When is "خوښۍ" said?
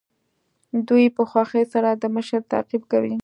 1.29-1.63